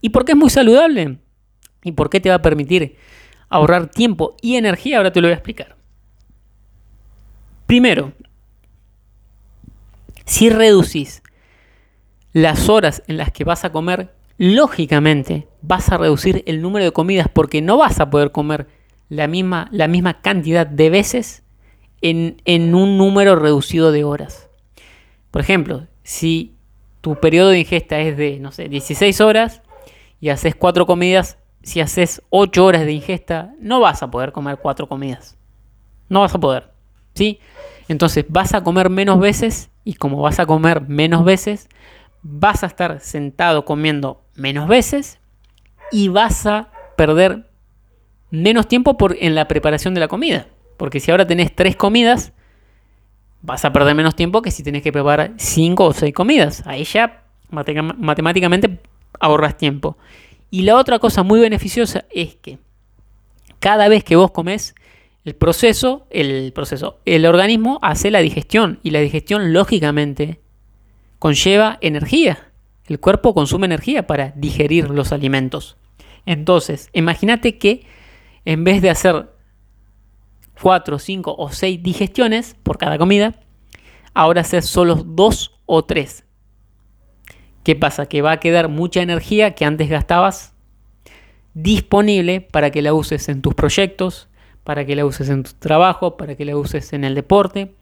¿Y 0.00 0.08
por 0.08 0.24
qué 0.24 0.32
es 0.32 0.38
muy 0.38 0.50
saludable? 0.50 1.18
¿Y 1.84 1.92
por 1.92 2.10
qué 2.10 2.18
te 2.18 2.30
va 2.30 2.34
a 2.34 2.42
permitir 2.42 2.96
ahorrar 3.48 3.92
tiempo 3.92 4.34
y 4.42 4.56
energía? 4.56 4.96
Ahora 4.96 5.12
te 5.12 5.20
lo 5.20 5.28
voy 5.28 5.34
a 5.34 5.36
explicar. 5.36 5.83
Primero, 7.74 8.12
si 10.24 10.48
reducís 10.48 11.24
las 12.32 12.68
horas 12.68 13.02
en 13.08 13.16
las 13.16 13.32
que 13.32 13.42
vas 13.42 13.64
a 13.64 13.72
comer, 13.72 14.14
lógicamente 14.38 15.48
vas 15.60 15.90
a 15.90 15.96
reducir 15.96 16.44
el 16.46 16.62
número 16.62 16.84
de 16.84 16.92
comidas 16.92 17.26
porque 17.26 17.62
no 17.62 17.76
vas 17.76 17.98
a 17.98 18.10
poder 18.10 18.30
comer 18.30 18.68
la 19.08 19.26
misma, 19.26 19.68
la 19.72 19.88
misma 19.88 20.20
cantidad 20.20 20.68
de 20.68 20.88
veces 20.88 21.42
en, 22.00 22.40
en 22.44 22.76
un 22.76 22.96
número 22.96 23.34
reducido 23.34 23.90
de 23.90 24.04
horas. 24.04 24.48
Por 25.32 25.42
ejemplo, 25.42 25.88
si 26.04 26.54
tu 27.00 27.16
periodo 27.16 27.48
de 27.48 27.58
ingesta 27.58 27.98
es 27.98 28.16
de, 28.16 28.38
no 28.38 28.52
sé, 28.52 28.68
16 28.68 29.20
horas 29.20 29.62
y 30.20 30.28
haces 30.28 30.54
4 30.54 30.86
comidas, 30.86 31.38
si 31.64 31.80
haces 31.80 32.22
8 32.30 32.64
horas 32.64 32.84
de 32.84 32.92
ingesta, 32.92 33.52
no 33.58 33.80
vas 33.80 34.00
a 34.04 34.12
poder 34.12 34.30
comer 34.30 34.58
4 34.58 34.86
comidas. 34.88 35.36
No 36.08 36.20
vas 36.20 36.36
a 36.36 36.38
poder. 36.38 36.73
¿Sí? 37.14 37.40
Entonces 37.88 38.24
vas 38.28 38.54
a 38.54 38.62
comer 38.62 38.90
menos 38.90 39.18
veces 39.20 39.70
y 39.84 39.94
como 39.94 40.20
vas 40.22 40.38
a 40.38 40.46
comer 40.46 40.82
menos 40.82 41.24
veces, 41.24 41.68
vas 42.22 42.62
a 42.62 42.66
estar 42.66 43.00
sentado 43.00 43.64
comiendo 43.64 44.22
menos 44.34 44.68
veces 44.68 45.20
y 45.92 46.08
vas 46.08 46.46
a 46.46 46.70
perder 46.96 47.50
menos 48.30 48.66
tiempo 48.66 48.96
por, 48.96 49.16
en 49.20 49.34
la 49.34 49.46
preparación 49.46 49.94
de 49.94 50.00
la 50.00 50.08
comida. 50.08 50.46
Porque 50.76 51.00
si 51.00 51.10
ahora 51.10 51.26
tenés 51.26 51.54
tres 51.54 51.76
comidas, 51.76 52.32
vas 53.42 53.64
a 53.64 53.72
perder 53.72 53.94
menos 53.94 54.16
tiempo 54.16 54.42
que 54.42 54.50
si 54.50 54.62
tenés 54.62 54.82
que 54.82 54.92
preparar 54.92 55.34
cinco 55.36 55.84
o 55.84 55.92
seis 55.92 56.14
comidas. 56.14 56.66
Ahí 56.66 56.84
ya 56.84 57.24
matemáticamente 57.50 58.80
ahorras 59.20 59.56
tiempo. 59.56 59.96
Y 60.50 60.62
la 60.62 60.76
otra 60.76 60.98
cosa 60.98 61.22
muy 61.22 61.40
beneficiosa 61.40 62.04
es 62.10 62.36
que 62.36 62.58
cada 63.60 63.88
vez 63.88 64.02
que 64.02 64.16
vos 64.16 64.30
comes, 64.30 64.74
el 65.24 65.34
proceso, 65.34 66.06
el 66.10 66.52
proceso, 66.52 67.00
el 67.06 67.24
organismo 67.24 67.78
hace 67.82 68.10
la 68.10 68.20
digestión 68.20 68.78
y 68.82 68.90
la 68.90 69.00
digestión 69.00 69.52
lógicamente 69.52 70.40
conlleva 71.18 71.78
energía. 71.80 72.52
El 72.86 73.00
cuerpo 73.00 73.32
consume 73.32 73.64
energía 73.64 74.06
para 74.06 74.32
digerir 74.36 74.90
los 74.90 75.12
alimentos. 75.12 75.78
Entonces, 76.26 76.90
imagínate 76.92 77.56
que 77.56 77.86
en 78.44 78.64
vez 78.64 78.82
de 78.82 78.90
hacer 78.90 79.30
4, 80.60 80.98
5 80.98 81.34
o 81.38 81.50
6 81.50 81.82
digestiones 81.82 82.56
por 82.62 82.76
cada 82.76 82.98
comida, 82.98 83.34
ahora 84.12 84.42
haces 84.42 84.66
solo 84.66 84.96
2 84.96 85.60
o 85.64 85.84
3. 85.84 86.24
¿Qué 87.62 87.74
pasa? 87.74 88.06
Que 88.06 88.20
va 88.20 88.32
a 88.32 88.40
quedar 88.40 88.68
mucha 88.68 89.00
energía 89.00 89.54
que 89.54 89.64
antes 89.64 89.88
gastabas 89.88 90.52
disponible 91.54 92.42
para 92.42 92.70
que 92.70 92.82
la 92.82 92.92
uses 92.92 93.28
en 93.30 93.40
tus 93.40 93.54
proyectos, 93.54 94.28
para 94.64 94.84
que 94.86 94.96
la 94.96 95.04
uses 95.04 95.28
en 95.28 95.42
tu 95.42 95.52
trabajo, 95.52 96.16
para 96.16 96.34
que 96.34 96.44
la 96.44 96.56
uses 96.56 96.92
en 96.92 97.04
el 97.04 97.14
deporte 97.14 97.74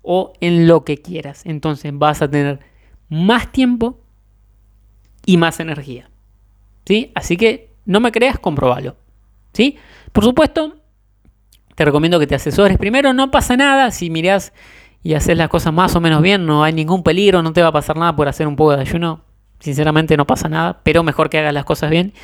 o 0.00 0.32
en 0.40 0.66
lo 0.66 0.84
que 0.84 0.98
quieras. 0.98 1.42
Entonces 1.44 1.92
vas 1.94 2.22
a 2.22 2.30
tener 2.30 2.60
más 3.08 3.52
tiempo 3.52 4.00
y 5.24 5.36
más 5.36 5.60
energía. 5.60 6.10
¿Sí? 6.86 7.12
Así 7.14 7.36
que 7.36 7.70
no 7.84 8.00
me 8.00 8.10
creas, 8.10 8.38
comprobalo. 8.38 8.96
¿Sí? 9.52 9.76
Por 10.12 10.24
supuesto, 10.24 10.76
te 11.74 11.84
recomiendo 11.84 12.18
que 12.18 12.26
te 12.26 12.34
asesores 12.34 12.78
primero. 12.78 13.12
No 13.12 13.30
pasa 13.30 13.56
nada 13.56 13.90
si 13.90 14.10
mirás 14.10 14.52
y 15.02 15.14
haces 15.14 15.36
las 15.36 15.48
cosas 15.48 15.72
más 15.72 15.94
o 15.96 16.00
menos 16.00 16.22
bien, 16.22 16.46
no 16.46 16.64
hay 16.64 16.72
ningún 16.72 17.02
peligro, 17.02 17.42
no 17.42 17.52
te 17.52 17.60
va 17.60 17.68
a 17.68 17.72
pasar 17.72 17.96
nada 17.96 18.14
por 18.14 18.28
hacer 18.28 18.46
un 18.46 18.56
poco 18.56 18.74
de 18.76 18.80
ayuno. 18.80 19.22
Sinceramente 19.58 20.16
no 20.16 20.26
pasa 20.26 20.48
nada, 20.48 20.80
pero 20.82 21.02
mejor 21.02 21.28
que 21.28 21.38
hagas 21.38 21.52
las 21.52 21.64
cosas 21.64 21.90
bien 21.90 22.14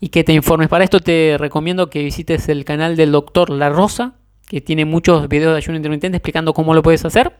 y 0.00 0.08
que 0.08 0.24
te 0.24 0.32
informes. 0.32 0.68
Para 0.68 0.84
esto 0.84 1.00
te 1.00 1.36
recomiendo 1.38 1.90
que 1.90 2.02
visites 2.02 2.48
el 2.48 2.64
canal 2.64 2.96
del 2.96 3.12
doctor 3.12 3.50
La 3.50 3.68
Rosa, 3.70 4.14
que 4.48 4.60
tiene 4.60 4.84
muchos 4.84 5.28
videos 5.28 5.52
de 5.52 5.58
ayuno 5.58 5.76
intermitente 5.76 6.16
explicando 6.16 6.52
cómo 6.52 6.74
lo 6.74 6.82
puedes 6.82 7.04
hacer. 7.04 7.32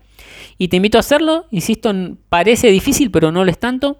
Y 0.59 0.69
te 0.69 0.77
invito 0.77 0.99
a 0.99 1.01
hacerlo, 1.01 1.47
insisto, 1.51 1.93
parece 2.29 2.69
difícil, 2.69 3.11
pero 3.11 3.31
no 3.31 3.45
lo 3.45 3.51
es 3.51 3.59
tanto. 3.59 3.99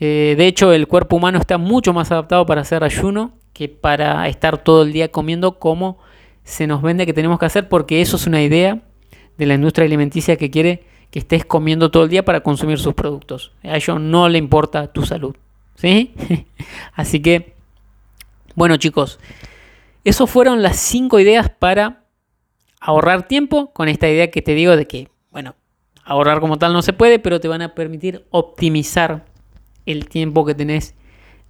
Eh, 0.00 0.34
de 0.36 0.46
hecho, 0.46 0.72
el 0.72 0.86
cuerpo 0.86 1.16
humano 1.16 1.38
está 1.38 1.58
mucho 1.58 1.92
más 1.92 2.10
adaptado 2.10 2.46
para 2.46 2.62
hacer 2.62 2.84
ayuno 2.84 3.32
que 3.52 3.68
para 3.68 4.28
estar 4.28 4.58
todo 4.58 4.82
el 4.82 4.92
día 4.92 5.10
comiendo 5.10 5.58
como 5.58 5.98
se 6.42 6.66
nos 6.66 6.82
vende 6.82 7.06
que 7.06 7.12
tenemos 7.12 7.38
que 7.38 7.46
hacer, 7.46 7.68
porque 7.68 8.00
eso 8.00 8.16
es 8.16 8.26
una 8.26 8.42
idea 8.42 8.82
de 9.38 9.46
la 9.46 9.54
industria 9.54 9.86
alimenticia 9.86 10.36
que 10.36 10.50
quiere 10.50 10.84
que 11.10 11.20
estés 11.20 11.44
comiendo 11.44 11.90
todo 11.92 12.04
el 12.04 12.10
día 12.10 12.24
para 12.24 12.40
consumir 12.40 12.78
sus 12.78 12.94
productos. 12.94 13.52
A 13.62 13.76
ellos 13.76 14.00
no 14.00 14.28
le 14.28 14.36
importa 14.36 14.88
tu 14.88 15.06
salud. 15.06 15.36
¿Sí? 15.76 16.12
Así 16.94 17.20
que, 17.20 17.54
bueno 18.54 18.76
chicos, 18.76 19.18
esas 20.04 20.28
fueron 20.28 20.62
las 20.62 20.76
cinco 20.76 21.18
ideas 21.18 21.50
para 21.50 22.04
ahorrar 22.80 23.26
tiempo 23.26 23.72
con 23.72 23.88
esta 23.88 24.08
idea 24.08 24.30
que 24.30 24.42
te 24.42 24.54
digo 24.54 24.76
de 24.76 24.86
que, 24.86 25.08
bueno, 25.30 25.56
ahorrar 26.04 26.40
como 26.40 26.58
tal 26.58 26.72
no 26.72 26.82
se 26.82 26.92
puede, 26.92 27.18
pero 27.18 27.40
te 27.40 27.48
van 27.48 27.62
a 27.62 27.74
permitir 27.74 28.26
optimizar 28.30 29.24
el 29.86 30.08
tiempo 30.08 30.44
que 30.44 30.54
tenés 30.54 30.94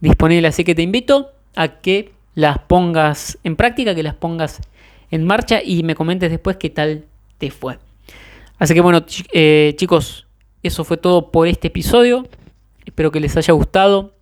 disponible. 0.01 0.49
Así 0.49 0.65
que 0.65 0.75
te 0.75 0.83
invito 0.83 1.33
a 1.57 1.81
que 1.81 2.13
las 2.35 2.59
pongas 2.59 3.39
en 3.43 3.57
práctica, 3.57 3.95
que 3.95 4.03
las 4.03 4.15
pongas 4.15 4.61
en 5.11 5.25
marcha 5.25 5.61
y 5.63 5.83
me 5.83 5.95
comentes 5.95 6.31
después 6.31 6.57
qué 6.57 6.71
tal 6.71 7.07
te 7.39 7.51
fue. 7.51 7.79
Así 8.59 8.75
que 8.75 8.81
bueno, 8.81 9.05
eh, 9.33 9.75
chicos, 9.77 10.27
eso 10.63 10.85
fue 10.85 10.97
todo 10.97 11.31
por 11.31 11.49
este 11.49 11.69
episodio. 11.69 12.27
Espero 12.85 13.11
que 13.11 13.21
les 13.21 13.37
haya 13.37 13.53
gustado, 13.55 14.15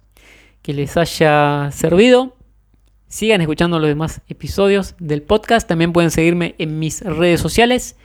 que 0.62 0.72
les 0.72 0.96
haya 0.96 1.70
servido. 1.72 2.36
Sigan 3.12 3.42
escuchando 3.42 3.78
los 3.78 3.88
demás 3.88 4.22
episodios 4.26 4.94
del 4.98 5.20
podcast. 5.20 5.68
También 5.68 5.92
pueden 5.92 6.10
seguirme 6.10 6.54
en 6.56 6.78
mis 6.78 7.02
redes 7.02 7.40
sociales. 7.40 7.96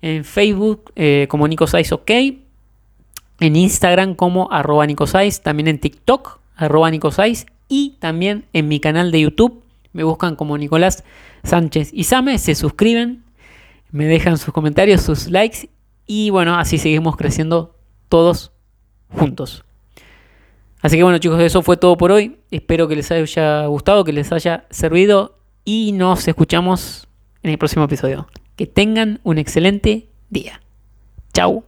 En 0.00 0.24
Facebook 0.24 0.92
eh, 0.94 1.26
como 1.28 1.48
Nicosais 1.48 1.90
OK. 1.90 2.08
En 3.40 3.56
Instagram 3.56 4.14
como 4.14 4.52
arroba 4.52 4.86
Nicosais. 4.86 5.42
También 5.42 5.66
en 5.66 5.80
TikTok 5.80 6.38
arroba 6.54 6.88
Nicosais. 6.92 7.46
Y 7.68 7.96
también 7.98 8.44
en 8.52 8.68
mi 8.68 8.78
canal 8.78 9.10
de 9.10 9.22
YouTube. 9.22 9.64
Me 9.92 10.04
buscan 10.04 10.36
como 10.36 10.56
Nicolás 10.56 11.02
Sánchez 11.42 11.90
y 11.92 12.04
Same. 12.04 12.38
Se 12.38 12.54
suscriben 12.54 13.24
me 13.90 14.06
dejan 14.06 14.38
sus 14.38 14.54
comentarios, 14.54 15.02
sus 15.02 15.28
likes 15.30 15.70
y 16.06 16.30
bueno, 16.30 16.56
así 16.56 16.78
seguimos 16.78 17.16
creciendo 17.16 17.76
todos 18.08 18.52
juntos. 19.08 19.64
Así 20.84 20.98
que 20.98 21.02
bueno 21.02 21.16
chicos, 21.16 21.40
eso 21.40 21.62
fue 21.62 21.78
todo 21.78 21.96
por 21.96 22.12
hoy. 22.12 22.36
Espero 22.50 22.86
que 22.88 22.94
les 22.94 23.10
haya 23.10 23.64
gustado, 23.64 24.04
que 24.04 24.12
les 24.12 24.30
haya 24.32 24.66
servido 24.68 25.38
y 25.64 25.92
nos 25.92 26.28
escuchamos 26.28 27.08
en 27.42 27.52
el 27.52 27.56
próximo 27.56 27.86
episodio. 27.86 28.28
Que 28.54 28.66
tengan 28.66 29.18
un 29.22 29.38
excelente 29.38 30.10
día. 30.28 30.60
Chao. 31.32 31.64